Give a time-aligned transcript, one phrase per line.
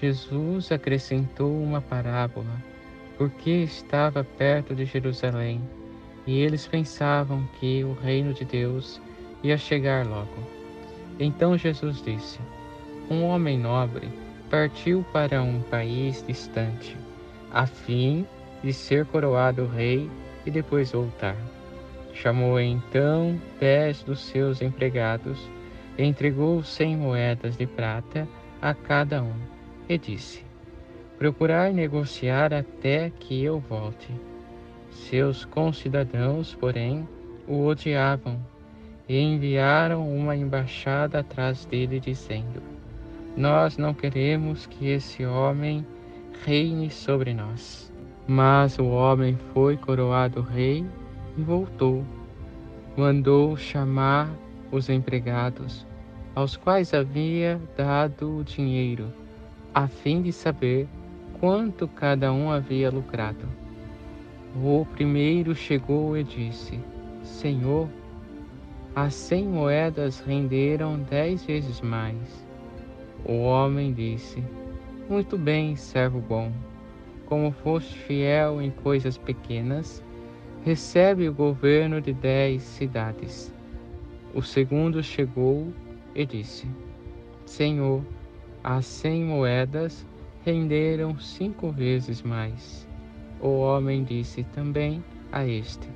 [0.00, 2.62] Jesus acrescentou uma parábola,
[3.16, 5.60] porque estava perto de Jerusalém,
[6.24, 9.00] e eles pensavam que o reino de Deus
[9.42, 10.38] ia chegar logo.
[11.18, 12.38] Então Jesus disse:
[13.10, 14.08] Um homem nobre
[14.48, 16.96] partiu para um país distante,
[17.50, 18.24] a fim
[18.62, 20.08] de ser coroado rei
[20.46, 21.36] e depois voltar.
[22.14, 25.40] Chamou então dez dos seus empregados,
[25.96, 28.28] e entregou cem moedas de prata
[28.62, 29.57] a cada um
[29.88, 30.44] e disse:
[31.18, 34.08] Procurai negociar até que eu volte.
[34.90, 37.08] Seus concidadãos, porém,
[37.46, 38.38] o odiavam
[39.08, 42.62] e enviaram uma embaixada atrás dele, dizendo:
[43.36, 45.84] Nós não queremos que esse homem
[46.44, 47.92] reine sobre nós.
[48.26, 50.84] Mas o homem foi coroado rei
[51.36, 52.04] e voltou.
[52.94, 54.30] Mandou chamar
[54.70, 55.86] os empregados,
[56.34, 59.10] aos quais havia dado o dinheiro
[59.74, 60.88] a fim de saber
[61.40, 63.46] quanto cada um havia lucrado.
[64.56, 66.80] O primeiro chegou e disse:
[67.22, 67.88] Senhor,
[68.94, 72.46] as cem moedas renderam dez vezes mais.
[73.24, 74.42] O homem disse:
[75.08, 76.50] Muito bem, servo bom.
[77.26, 80.02] Como foste fiel em coisas pequenas,
[80.64, 83.54] recebe o governo de dez cidades.
[84.34, 85.72] O segundo chegou
[86.14, 86.66] e disse:
[87.44, 88.02] Senhor,
[88.62, 90.06] as cem moedas
[90.44, 92.86] renderam cinco vezes mais.
[93.40, 95.88] O homem disse também a este: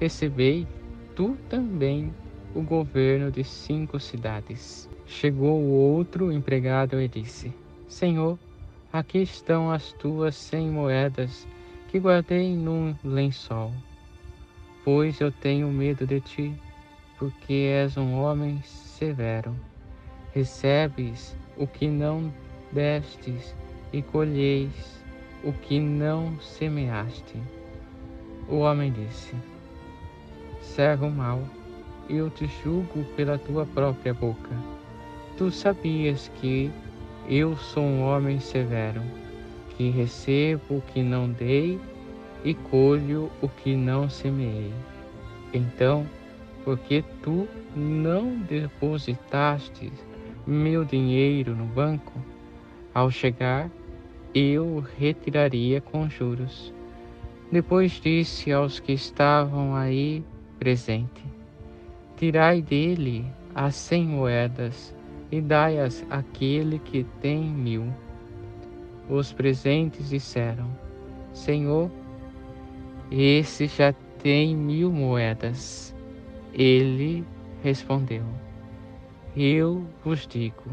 [0.00, 0.66] Recebei
[1.14, 2.12] tu também
[2.54, 4.88] o governo de cinco cidades.
[5.06, 7.52] Chegou o outro empregado e disse:
[7.86, 8.38] Senhor,
[8.92, 11.46] aqui estão as tuas cem moedas
[11.88, 13.72] que guardei num lençol.
[14.84, 16.54] Pois eu tenho medo de ti,
[17.18, 19.54] porque és um homem severo.
[20.34, 22.32] Recebes o que não
[22.72, 23.54] destes,
[23.92, 25.00] e colheis
[25.44, 27.40] o que não semeaste.
[28.48, 29.32] O homem disse:
[30.60, 31.40] Servo mau,
[32.10, 34.50] eu te julgo pela tua própria boca.
[35.36, 36.68] Tu sabias que
[37.28, 39.02] eu sou um homem severo,
[39.76, 41.78] que recebo o que não dei
[42.44, 44.74] e colho o que não semeei.
[45.52, 46.04] Então,
[46.64, 47.46] porque tu
[47.76, 49.92] não depositaste
[50.46, 52.12] meu dinheiro no banco,
[52.94, 53.70] ao chegar
[54.34, 56.72] eu retiraria com juros.
[57.50, 60.24] Depois disse aos que estavam aí
[60.58, 61.24] presente:
[62.16, 63.24] Tirai dele
[63.54, 64.94] as cem moedas
[65.30, 67.86] e dai-as àquele que tem mil.
[69.08, 70.66] Os presentes disseram:
[71.32, 71.90] Senhor,
[73.10, 75.94] esse já tem mil moedas.
[76.52, 77.24] Ele
[77.62, 78.24] respondeu:
[79.36, 80.70] eu vos digo: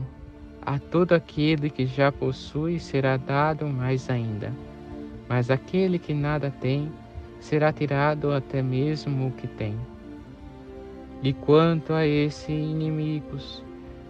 [0.61, 4.53] a todo aquele que já possui será dado mais ainda,
[5.27, 6.91] mas aquele que nada tem
[7.39, 9.75] será tirado até mesmo o que tem.
[11.23, 13.63] E quanto a esses inimigos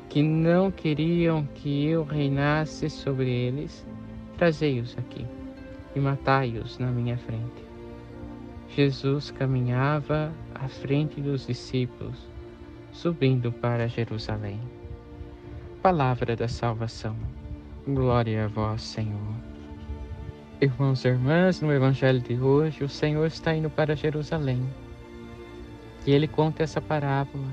[0.10, 3.86] que não queriam que eu reinasse sobre eles,
[4.38, 5.26] trazei-os aqui
[5.96, 7.64] e matai-os na minha frente.
[8.70, 12.30] Jesus caminhava à frente dos discípulos
[12.92, 14.60] subindo para Jerusalém.
[15.82, 17.16] Palavra da salvação.
[17.88, 19.34] Glória a vós, Senhor.
[20.60, 24.62] Irmãos e irmãs, no Evangelho de hoje, o Senhor está indo para Jerusalém.
[26.06, 27.48] E ele conta essa parábola,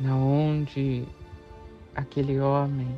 [0.00, 1.04] na onde
[1.94, 2.88] aquele homem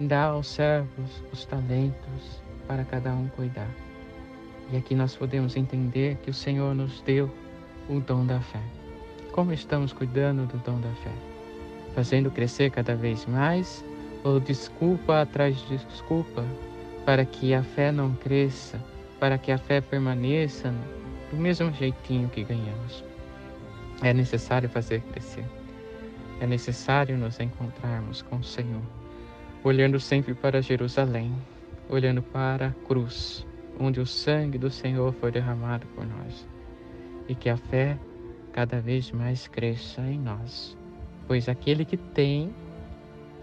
[0.00, 3.70] dá aos servos os talentos para cada um cuidar.
[4.72, 7.30] E aqui nós podemos entender que o Senhor nos deu
[7.88, 8.83] o dom da fé.
[9.34, 11.10] Como estamos cuidando do dom da fé?
[11.92, 13.84] Fazendo crescer cada vez mais
[14.22, 16.44] ou desculpa atrás de desculpa
[17.04, 18.80] para que a fé não cresça,
[19.18, 20.72] para que a fé permaneça
[21.32, 23.02] do mesmo jeitinho que ganhamos?
[24.02, 25.44] É necessário fazer crescer.
[26.40, 28.82] É necessário nos encontrarmos com o Senhor,
[29.64, 31.34] olhando sempre para Jerusalém,
[31.88, 33.44] olhando para a cruz,
[33.80, 36.46] onde o sangue do Senhor foi derramado por nós.
[37.28, 37.98] E que a fé
[38.54, 40.78] cada vez mais cresça em nós,
[41.26, 42.54] pois aquele que tem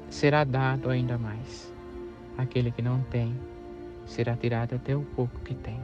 [0.09, 1.69] será dado ainda mais.
[2.37, 3.35] aquele que não tem
[4.05, 5.77] será tirado até o pouco que tem.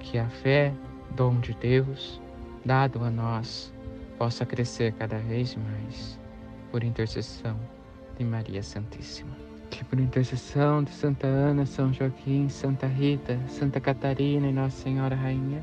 [0.00, 0.72] Que a fé,
[1.14, 2.18] dom de Deus,
[2.64, 3.70] dado a nós,
[4.16, 6.18] possa crescer cada vez mais,
[6.70, 7.58] por intercessão
[8.18, 9.36] de Maria Santíssima.
[9.68, 15.14] Que por intercessão de Santa Ana, São Joaquim, Santa Rita, Santa Catarina e Nossa Senhora
[15.14, 15.62] Rainha,